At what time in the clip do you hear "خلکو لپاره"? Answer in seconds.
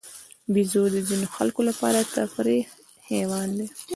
1.35-2.07